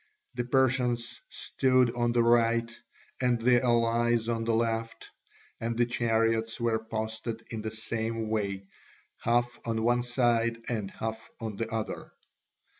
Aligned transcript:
The 0.33 0.45
Persians 0.45 1.21
stood 1.29 1.93
on 1.93 2.11
the 2.11 2.23
right, 2.23 2.71
and 3.21 3.39
the 3.39 3.61
allies 3.61 4.29
on 4.29 4.45
the 4.45 4.55
left, 4.55 5.07
and 5.59 5.77
the 5.77 5.85
chariots 5.85 6.59
were 6.59 6.83
posted 6.83 7.45
in 7.51 7.61
the 7.61 7.69
same 7.69 8.27
way, 8.27 8.65
half 9.19 9.59
on 9.63 9.83
one 9.83 10.01
side 10.01 10.57
and 10.67 10.89
half 10.89 11.29
on 11.39 11.55
the 11.55 11.69
other. 11.71 12.13